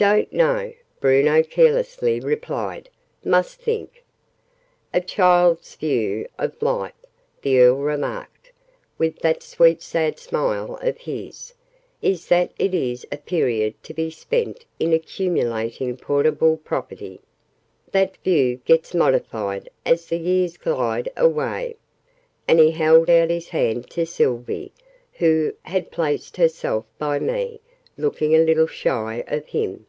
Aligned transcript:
"Don't 0.00 0.32
know," 0.32 0.72
Bruno 0.98 1.42
carelessly 1.42 2.20
replied: 2.20 2.88
"must 3.22 3.60
think." 3.60 4.02
"A 4.94 5.00
child's 5.02 5.72
first 5.72 5.80
view 5.80 6.26
of 6.38 6.62
life," 6.62 6.94
the 7.42 7.58
Earl 7.60 7.76
remarked, 7.76 8.50
with 8.96 9.18
that 9.18 9.42
sweet 9.42 9.82
sad 9.82 10.18
smile 10.18 10.78
of 10.80 10.96
his, 10.96 11.52
"is 12.00 12.28
that 12.28 12.50
it 12.58 12.72
is 12.72 13.04
a 13.12 13.18
period 13.18 13.74
to 13.82 13.92
be 13.92 14.08
spent 14.10 14.64
in 14.78 14.94
accumulating 14.94 15.98
portable 15.98 16.56
property. 16.56 17.20
That 17.92 18.16
view 18.24 18.56
gets 18.64 18.94
modified 18.94 19.68
as 19.84 20.06
the 20.06 20.16
years 20.16 20.56
glide 20.56 21.10
away." 21.14 21.76
And 22.48 22.58
he 22.58 22.70
held 22.70 23.10
out 23.10 23.28
his 23.28 23.50
hand 23.50 23.90
to 23.90 24.06
Sylvie, 24.06 24.72
who 25.12 25.52
had 25.64 25.90
placed 25.90 26.38
herself 26.38 26.86
by 26.98 27.18
me, 27.18 27.60
looking 27.98 28.34
a 28.34 28.38
little 28.38 28.66
shy 28.66 29.24
of 29.26 29.46
him. 29.48 29.84